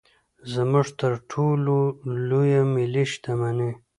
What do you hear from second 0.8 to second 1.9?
تر ټولو